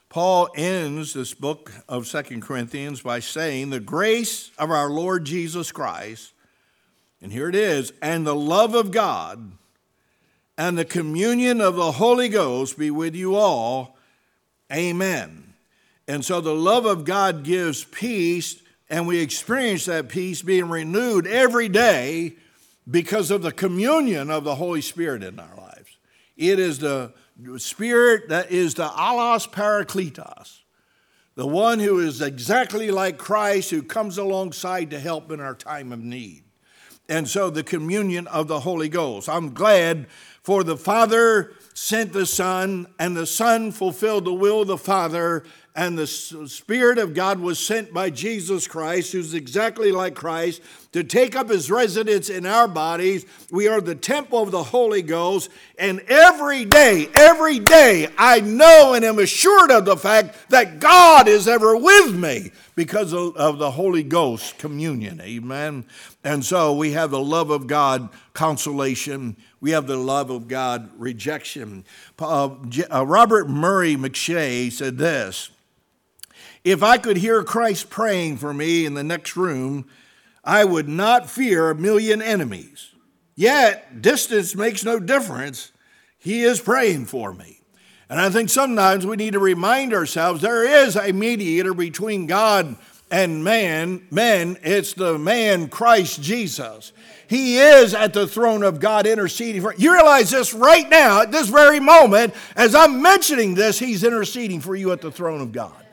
[0.10, 5.72] Paul ends this book of Second Corinthians by saying, The grace of our Lord Jesus
[5.72, 6.34] Christ,
[7.22, 9.52] and here it is, and the love of God
[10.58, 13.95] and the communion of the Holy Ghost be with you all.
[14.74, 15.54] Amen.
[16.08, 21.28] And so the love of God gives peace, and we experience that peace being renewed
[21.28, 22.36] every day
[22.89, 25.97] because of the communion of the Holy Spirit in our lives.
[26.36, 27.13] It is the
[27.58, 30.62] Spirit that is the allos parakletos,
[31.36, 35.91] the one who is exactly like Christ, who comes alongside to help in our time
[35.91, 36.43] of need.
[37.08, 39.30] And so the communion of the Holy Ghost.
[39.30, 40.08] I'm glad
[40.43, 45.43] for the Father sent the Son, and the Son fulfilled the will of the Father,
[45.80, 50.62] and the Spirit of God was sent by Jesus Christ, who's exactly like Christ,
[50.92, 53.26] to take up his residence in our bodies.
[53.50, 58.94] We are the temple of the Holy Ghost, and every day, every day, I know
[58.94, 63.72] and am assured of the fact that God is ever with me because of, the
[63.72, 65.22] Holy Ghost communion.
[65.22, 65.86] Amen.
[66.26, 70.89] And so we have the love of God, consolation we have the love of God
[70.98, 71.84] rejection.
[72.18, 72.50] Uh,
[72.89, 75.52] uh, Robert Murray M'Cheyne said this
[76.63, 79.88] If I could hear Christ praying for me in the next room,
[80.43, 82.93] I would not fear a million enemies.
[83.36, 85.72] Yet, distance makes no difference.
[86.17, 87.62] He is praying for me.
[88.10, 92.76] And I think sometimes we need to remind ourselves there is a mediator between God
[93.12, 94.08] and man.
[94.12, 96.91] Men, it's the man Christ Jesus.
[97.28, 99.93] He is at the throne of God interceding for you.
[99.93, 104.76] Realize this right now, at this very moment, as I'm mentioning this, He's interceding for
[104.76, 105.86] you at the throne of God.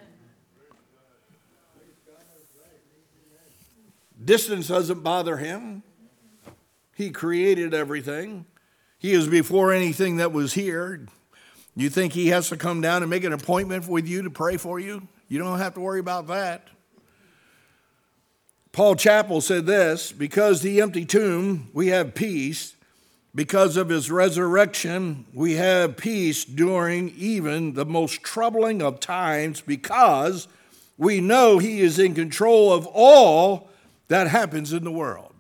[4.27, 5.85] Distance doesn't bother Him.
[6.95, 8.45] He created everything.
[8.99, 11.07] He is before anything that was here.
[11.77, 14.57] You think He has to come down and make an appointment with you to pray
[14.57, 15.07] for you?
[15.29, 16.67] You don't have to worry about that.
[18.73, 22.75] Paul Chappell said this because the empty tomb, we have peace.
[23.35, 30.49] Because of his resurrection, we have peace during even the most troubling of times because
[30.97, 33.66] we know he is in control of all
[34.09, 35.33] that happens in the world.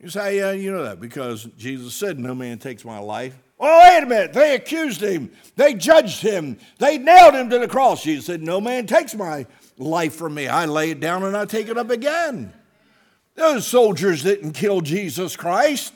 [0.00, 3.38] You say, yeah, you know that because Jesus said, No man takes my life.
[3.60, 4.32] Oh, wait a minute.
[4.32, 5.30] They accused him.
[5.54, 6.58] They judged him.
[6.78, 8.02] They nailed him to the cross.
[8.02, 9.46] Jesus said, No man takes my
[9.78, 10.48] life from me.
[10.48, 12.52] I lay it down and I take it up again.
[13.36, 15.94] Those soldiers didn't kill Jesus Christ.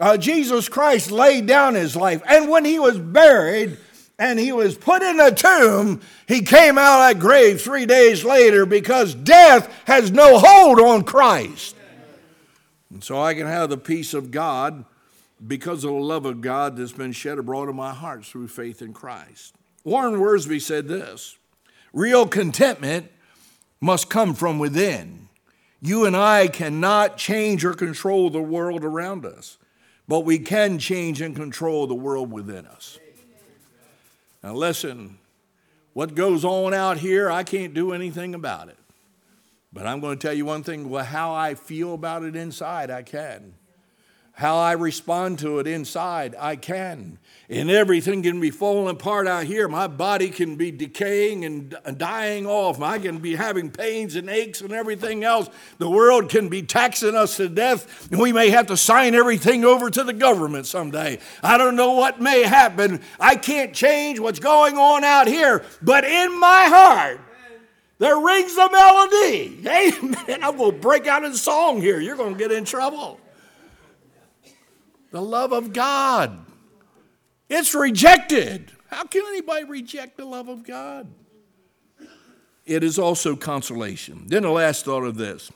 [0.00, 2.20] Uh, Jesus Christ laid down his life.
[2.28, 3.78] And when he was buried,
[4.18, 8.24] and he was put in a tomb, he came out of that grave three days
[8.24, 11.76] later because death has no hold on Christ.
[12.90, 14.84] And so I can have the peace of God
[15.44, 18.80] because of the love of God that's been shed abroad in my heart through faith
[18.80, 19.54] in Christ.
[19.82, 21.36] Warren Wiersbe said this
[21.92, 23.10] real contentment
[23.80, 25.28] must come from within.
[25.82, 29.58] You and I cannot change or control the world around us,
[30.08, 32.98] but we can change and control the world within us.
[34.44, 35.16] Now, listen,
[35.94, 38.76] what goes on out here, I can't do anything about it.
[39.72, 42.90] But I'm going to tell you one thing well, how I feel about it inside,
[42.90, 43.54] I can.
[44.36, 47.18] How I respond to it inside, I can.
[47.48, 49.68] And everything can be falling apart out here.
[49.68, 52.82] My body can be decaying and dying off.
[52.82, 55.48] I can be having pains and aches and everything else.
[55.78, 59.64] The world can be taxing us to death, and we may have to sign everything
[59.64, 61.20] over to the government someday.
[61.40, 63.02] I don't know what may happen.
[63.20, 67.20] I can't change what's going on out here, but in my heart,
[67.98, 69.60] there rings a melody.
[69.68, 70.42] Amen.
[70.42, 72.00] I'm going to break out in song here.
[72.00, 73.20] You're going to get in trouble
[75.14, 76.44] the love of God.
[77.48, 78.72] It's rejected.
[78.88, 81.06] How can anybody reject the love of God?
[82.66, 84.24] It is also consolation.
[84.26, 85.52] Then the last thought of this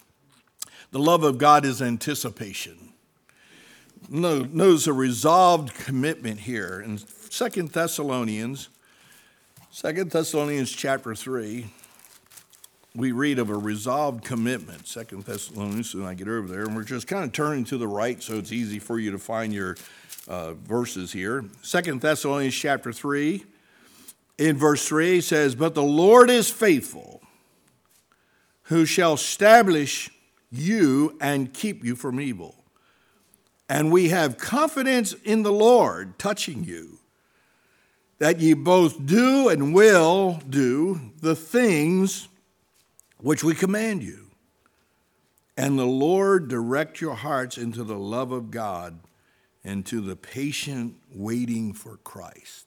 [0.92, 2.92] the love of God is anticipation.
[4.08, 8.68] No, notice a resolved commitment here in Second Thessalonians,
[9.72, 11.66] Second Thessalonians chapter 3
[12.94, 16.84] we read of a resolved commitment, Second Thessalonians, and I get over there, and we're
[16.84, 19.76] just kind of turning to the right so it's easy for you to find your
[20.26, 21.44] uh, verses here.
[21.62, 23.44] Second Thessalonians chapter 3,
[24.38, 27.20] in verse 3, says, But the Lord is faithful,
[28.64, 30.10] who shall establish
[30.50, 32.54] you and keep you from evil.
[33.68, 36.98] And we have confidence in the Lord touching you,
[38.18, 42.28] that ye both do and will do the things
[43.18, 44.30] which we command you.
[45.56, 49.00] And the Lord direct your hearts into the love of God
[49.64, 52.66] and to the patient waiting for Christ.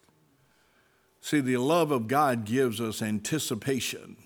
[1.22, 4.18] See, the love of God gives us anticipation,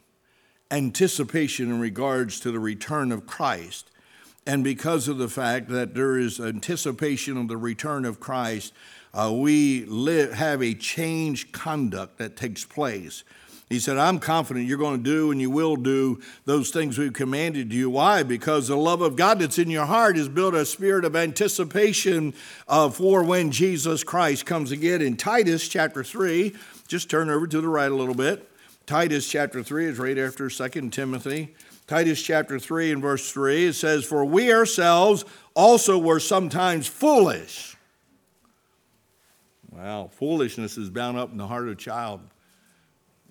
[0.71, 3.91] anticipation in regards to the return of Christ.
[4.47, 8.73] And because of the fact that there is anticipation of the return of Christ,
[9.13, 13.23] uh, we live, have a changed conduct that takes place.
[13.69, 17.13] He said, I'm confident you're going to do and you will do those things we've
[17.13, 17.89] commanded you.
[17.89, 18.21] Why?
[18.21, 22.36] Because the love of God that's in your heart has built a spirit of anticipation
[22.67, 25.01] uh, for when Jesus Christ comes again.
[25.01, 26.54] In Titus chapter 3,
[26.88, 28.47] just turn over to the right a little bit.
[28.86, 31.56] Titus chapter 3 is right after 2 Timothy.
[31.88, 35.25] Titus chapter 3 and verse 3, it says, For we ourselves
[35.56, 37.75] also were sometimes foolish.
[39.71, 42.21] Well, foolishness is bound up in the heart of a child.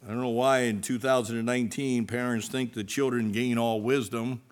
[0.04, 4.42] I don't know why in 2019 parents think that children gain all wisdom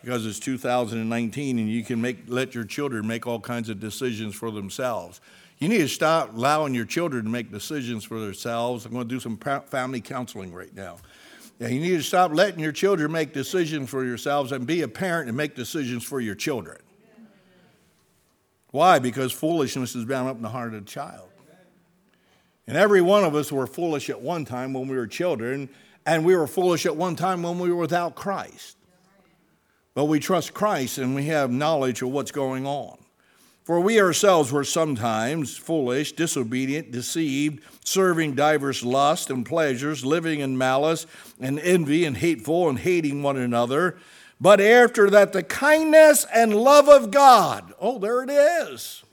[0.00, 4.34] because it's 2019 and you can make, let your children make all kinds of decisions
[4.34, 5.20] for themselves.
[5.58, 8.86] You need to stop allowing your children to make decisions for themselves.
[8.86, 10.96] I'm going to do some family counseling right now.
[11.58, 14.88] Yeah, you need to stop letting your children make decisions for yourselves and be a
[14.88, 16.78] parent and make decisions for your children.
[18.70, 18.98] Why?
[18.98, 21.28] Because foolishness is bound up in the heart of the child.
[22.66, 25.68] And every one of us were foolish at one time when we were children,
[26.06, 28.76] and we were foolish at one time when we were without Christ.
[29.94, 32.98] But we trust Christ and we have knowledge of what's going on.
[33.64, 40.58] For we ourselves were sometimes foolish, disobedient, deceived, serving divers lusts and pleasures, living in
[40.58, 41.06] malice
[41.40, 43.98] and envy and hateful and hating one another.
[44.40, 49.04] But after that, the kindness and love of God, oh, there it is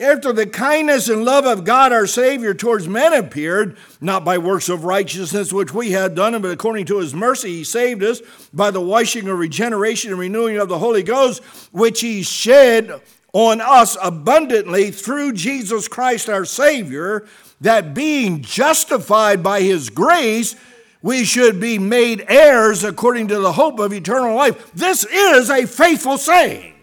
[0.00, 4.68] after the kindness and love of God our Savior towards men appeared, not by works
[4.68, 8.70] of righteousness which we had done, but according to his mercy he saved us by
[8.70, 13.00] the washing of regeneration and renewing of the Holy Ghost, which he shed
[13.32, 17.26] on us abundantly through Jesus Christ our Savior,
[17.60, 20.56] that being justified by his grace,
[21.02, 24.72] we should be made heirs according to the hope of eternal life.
[24.72, 26.74] This is a faithful saying.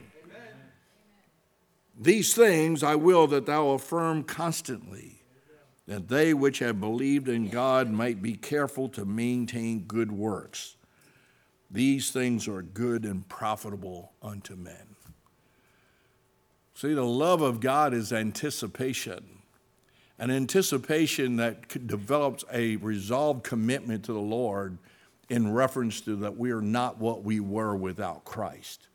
[2.00, 5.24] These things I will that thou affirm constantly,
[5.88, 10.76] that they which have believed in God might be careful to maintain good works.
[11.72, 14.96] These things are good and profitable unto men.
[16.76, 19.40] See, the love of God is anticipation,
[20.20, 24.78] an anticipation that develops a resolved commitment to the Lord
[25.30, 28.88] in reference to that we are not what we were without Christ.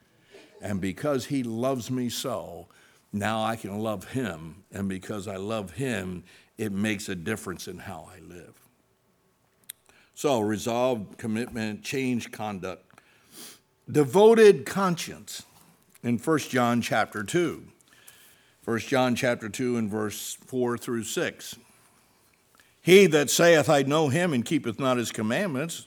[0.60, 2.68] And because He loves me so,
[3.12, 6.24] now I can love him, and because I love him,
[6.56, 8.54] it makes a difference in how I live.
[10.14, 13.00] So, resolve, commitment, change conduct,
[13.90, 15.44] devoted conscience
[16.02, 17.64] in 1 John chapter 2.
[18.64, 21.56] 1 John chapter 2 and verse 4 through 6.
[22.80, 25.86] He that saith, I know him, and keepeth not his commandments,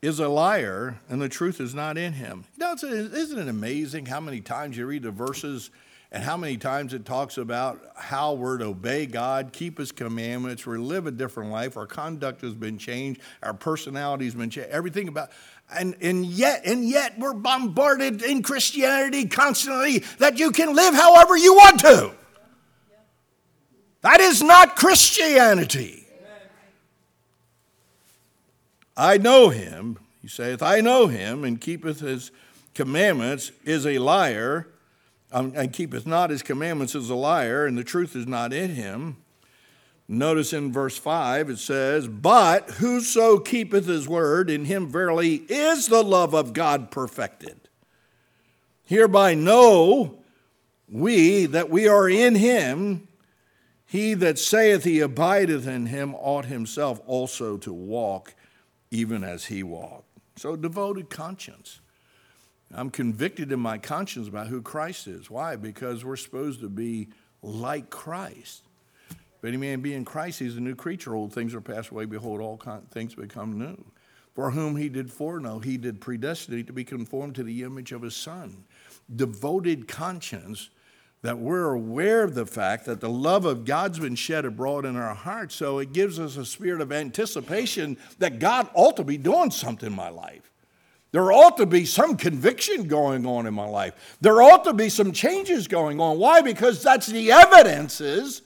[0.00, 2.44] is a liar, and the truth is not in him.
[2.56, 5.70] Now, Isn't it amazing how many times you read the verses
[6.10, 10.66] and how many times it talks about how we're to obey God, keep His commandments,
[10.66, 14.70] we live a different life, our conduct has been changed, our personality has been changed,
[14.70, 15.30] everything about
[15.70, 21.36] and, and yet and yet we're bombarded in Christianity constantly that you can live however
[21.36, 22.12] you want to.
[24.00, 26.06] That is not Christianity.
[28.96, 32.32] I know him, he saith, I know him, and keepeth his
[32.74, 34.66] commandments, is a liar
[35.32, 38.70] um, and keepeth not his commandments is a liar, and the truth is not in
[38.70, 39.16] him.
[40.08, 45.88] Notice in verse 5 it says, But whoso keepeth his word, in him verily is
[45.88, 47.68] the love of God perfected.
[48.84, 50.22] Hereby know
[50.88, 53.06] we that we are in him.
[53.84, 58.34] He that saith he abideth in him ought himself also to walk
[58.90, 60.06] even as he walked.
[60.36, 61.80] So, devoted conscience.
[62.74, 65.30] I'm convicted in my conscience about who Christ is.
[65.30, 65.56] Why?
[65.56, 67.08] Because we're supposed to be
[67.42, 68.64] like Christ.
[69.10, 71.14] If any man be in Christ, he's a new creature.
[71.14, 72.04] Old things are passed away.
[72.04, 72.60] Behold, all
[72.90, 73.84] things become new.
[74.34, 78.02] For whom he did foreknow, he did predestinate to be conformed to the image of
[78.02, 78.64] his Son.
[79.14, 80.70] Devoted conscience
[81.22, 84.96] that we're aware of the fact that the love of God's been shed abroad in
[84.96, 85.54] our hearts.
[85.54, 89.88] So it gives us a spirit of anticipation that God ought to be doing something
[89.88, 90.52] in my life.
[91.10, 94.16] There ought to be some conviction going on in my life.
[94.20, 96.18] There ought to be some changes going on.
[96.18, 96.42] Why?
[96.42, 98.42] Because that's the evidences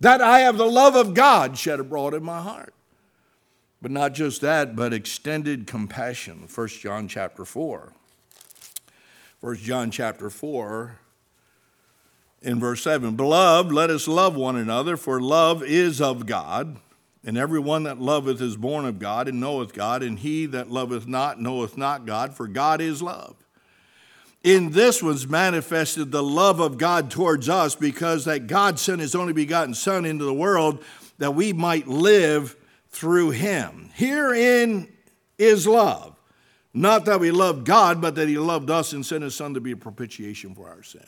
[0.00, 2.74] that I have the love of God shed abroad in my heart.
[3.82, 6.48] But not just that, but extended compassion.
[6.52, 7.92] 1 John chapter 4.
[9.40, 10.98] 1 John chapter 4
[12.40, 16.78] in verse 7 Beloved, let us love one another, for love is of God.
[17.26, 20.70] And every one that loveth is born of God and knoweth God, and he that
[20.70, 23.36] loveth not knoweth not God, for God is love.
[24.42, 29.14] In this was manifested the love of God towards us, because that God sent his
[29.14, 30.84] only begotten Son into the world
[31.16, 32.56] that we might live
[32.90, 33.90] through him.
[33.94, 34.92] Herein
[35.38, 36.14] is love.
[36.74, 39.60] Not that we loved God, but that he loved us and sent his Son to
[39.60, 41.06] be a propitiation for our sins.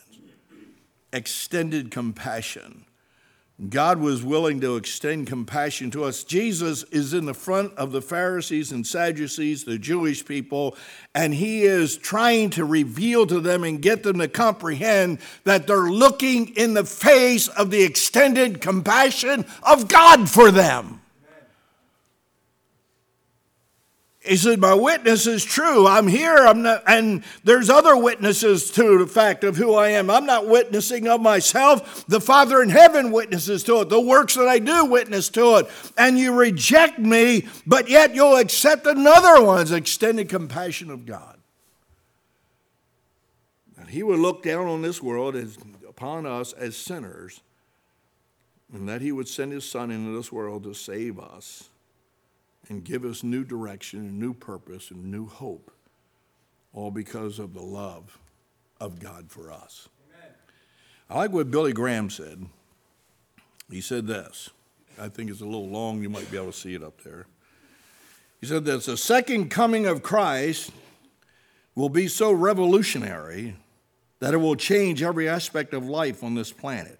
[1.13, 2.86] Extended compassion
[3.69, 6.23] God was willing to extend compassion to us.
[6.23, 10.77] Jesus is in the front of the Pharisees and Sadducees, the Jewish people,
[11.15, 15.89] and he is trying to reveal to them and get them to comprehend that they're
[15.89, 21.01] looking in the face of the extended compassion of God for them.
[24.27, 25.87] He said, My witness is true.
[25.87, 26.35] I'm here.
[26.35, 30.09] I'm not, and there's other witnesses to the fact of who I am.
[30.09, 32.05] I'm not witnessing of myself.
[32.07, 33.89] The Father in heaven witnesses to it.
[33.89, 35.69] The works that I do witness to it.
[35.97, 41.37] And you reject me, but yet you'll accept another one's extended compassion of God.
[43.77, 45.57] And he would look down on this world as
[45.87, 47.41] upon us as sinners,
[48.73, 51.69] and that he would send his son into this world to save us
[52.69, 55.71] and give us new direction and new purpose and new hope,
[56.73, 58.17] all because of the love
[58.79, 59.89] of God for us.
[60.09, 60.31] Amen.
[61.09, 62.45] I like what Billy Graham said.
[63.69, 64.49] He said this.
[64.99, 67.27] I think it's a little long, you might be able to see it up there.
[68.41, 70.71] He said that the second coming of Christ
[71.75, 73.55] will be so revolutionary
[74.19, 76.99] that it will change every aspect of life on this planet.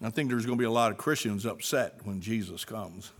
[0.00, 3.12] I think there's going to be a lot of Christians upset when Jesus comes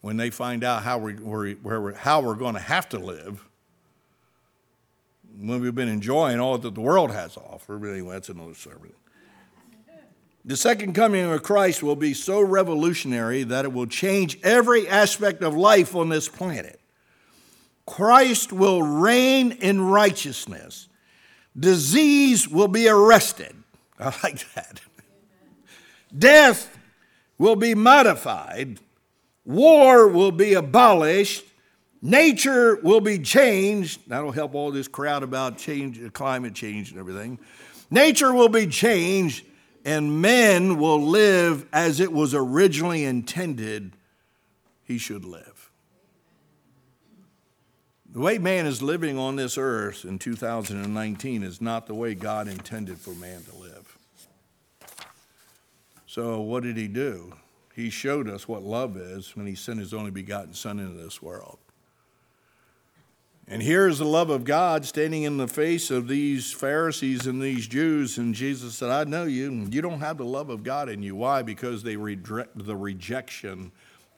[0.00, 3.44] when they find out how, we, where, where, how we're going to have to live,
[5.40, 7.78] when we've been enjoying all that the world has to offer.
[7.78, 8.92] But anyway, that's another sermon.
[10.44, 15.42] The second coming of Christ will be so revolutionary that it will change every aspect
[15.42, 16.80] of life on this planet.
[17.86, 20.88] Christ will reign in righteousness.
[21.58, 23.54] Disease will be arrested.
[23.98, 24.80] I like that.
[26.16, 26.78] Death
[27.36, 28.80] will be modified
[29.48, 31.42] War will be abolished.
[32.02, 34.06] Nature will be changed.
[34.06, 37.38] That'll help all this crowd about change, climate change and everything.
[37.90, 39.46] Nature will be changed,
[39.86, 43.92] and men will live as it was originally intended
[44.84, 45.70] he should live.
[48.12, 52.48] The way man is living on this earth in 2019 is not the way God
[52.48, 53.98] intended for man to live.
[56.06, 57.32] So, what did he do?
[57.78, 61.22] He showed us what love is when he sent his only begotten Son into this
[61.22, 61.58] world.
[63.46, 67.40] And here is the love of God standing in the face of these Pharisees and
[67.40, 68.18] these Jews.
[68.18, 69.68] And Jesus said, I know you.
[69.70, 71.14] You don't have the love of God in you.
[71.14, 71.42] Why?
[71.42, 73.70] Because they reject the rejection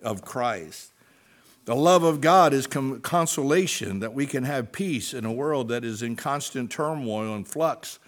[0.03, 0.93] of Christ.
[1.67, 5.85] The love of God is consolation that we can have peace in a world that
[5.85, 7.99] is in constant turmoil and flux.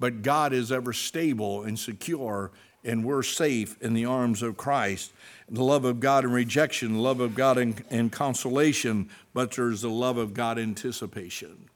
[0.00, 2.52] But God is ever stable and secure,
[2.84, 5.12] and we're safe in the arms of Christ
[5.48, 9.90] the love of God in rejection, the love of God in, consolation, but there's the
[9.90, 11.68] love of God anticipation.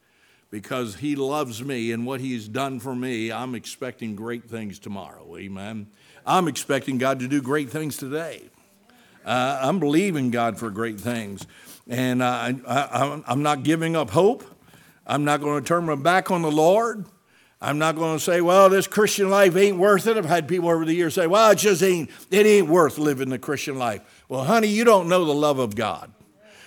[0.49, 5.37] Because He loves me and what He's done for me, I'm expecting great things tomorrow.
[5.37, 5.87] Amen.
[6.25, 8.49] I'm expecting God to do great things today.
[9.23, 11.45] Uh, I'm believing God for great things.
[11.87, 14.43] And uh, I, am not giving up hope.
[15.05, 17.05] I'm not going to turn my back on the Lord.
[17.61, 20.15] I'm not going to say, well, this Christian life ain't worth it.
[20.15, 23.29] I've had people over the years say, well, it just ain't, it ain't worth living
[23.29, 24.23] the Christian life.
[24.29, 26.11] Well, honey, you don't know the love of God.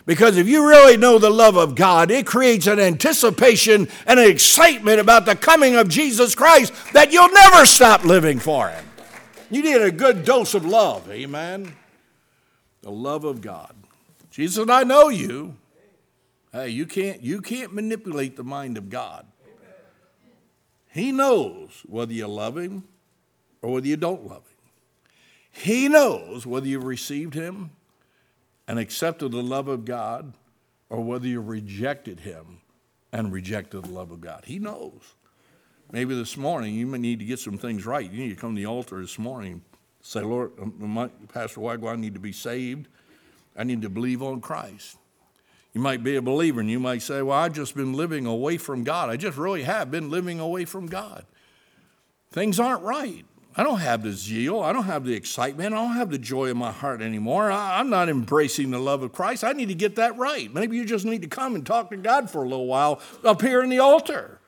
[0.05, 4.28] Because if you really know the love of God, it creates an anticipation and an
[4.28, 8.84] excitement about the coming of Jesus Christ that you'll never stop living for Him.
[9.51, 11.74] You need a good dose of love, amen?
[12.82, 13.74] The love of God.
[14.30, 15.57] Jesus I know you.
[16.53, 19.26] Hey, you can't, you can't manipulate the mind of God.
[20.93, 22.84] He knows whether you love him
[23.62, 24.53] or whether you don't love him.
[25.51, 27.70] He knows whether you've received him
[28.68, 30.34] and accepted the love of God
[30.90, 32.59] or whether you've rejected him
[33.12, 34.45] and rejected the love of God.
[34.47, 35.14] He knows.
[35.90, 38.11] Maybe this morning you may need to get some things right.
[38.11, 39.53] You need to come to the altar this morning.
[39.53, 39.62] And
[40.03, 42.88] say, Lord, um, Pastor Weigel, I need to be saved.
[43.57, 44.97] I need to believe on Christ.
[45.73, 48.59] You might be a believer and you might say, Well, I've just been living away
[48.59, 49.09] from God.
[49.09, 51.25] I just really have been living away from God.
[52.31, 53.25] Things aren't right.
[53.55, 54.61] I don't have the zeal.
[54.61, 55.75] I don't have the excitement.
[55.75, 57.51] I don't have the joy in my heart anymore.
[57.51, 59.45] I, am not embracing the love of Christ.
[59.45, 60.53] I need to get that right.
[60.53, 63.43] Maybe you just need to come and talk to God for a little while up
[63.43, 64.41] here in the altar.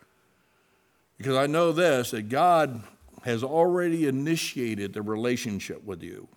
[1.18, 2.82] Because I know this that God
[3.24, 6.28] has already initiated the relationship with you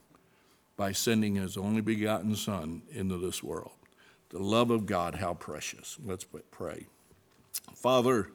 [0.76, 3.77] by sending his only begotten Son into this world.
[4.30, 5.98] The love of God, how precious.
[6.06, 6.88] Let's pray.
[7.76, 8.28] Father,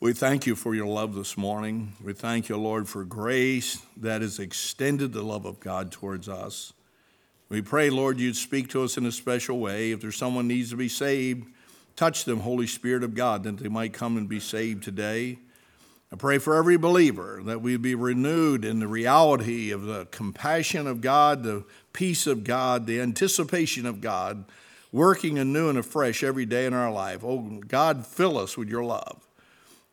[0.00, 1.92] we thank you for your love this morning.
[2.02, 6.72] We thank you, Lord, for grace that has extended the love of God towards us.
[7.48, 9.92] We pray, Lord, you'd speak to us in a special way.
[9.92, 11.46] If there's someone needs to be saved,
[11.94, 15.38] touch them, Holy Spirit of God, that they might come and be saved today.
[16.12, 20.88] I pray for every believer that we be renewed in the reality of the compassion
[20.88, 24.44] of God, the peace of God, the anticipation of God
[24.94, 27.24] working anew and afresh every day in our life.
[27.24, 29.26] Oh, God, fill us with your love.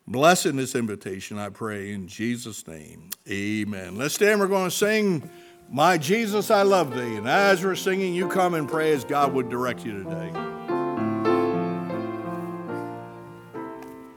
[0.06, 3.10] Bless in this invitation, I pray, in Jesus' name.
[3.28, 3.96] Amen.
[3.96, 4.38] Let's stand.
[4.38, 5.28] We're going to sing,
[5.68, 7.16] My Jesus, I Love Thee.
[7.16, 10.61] And as we're singing, you come and pray as God would direct you today.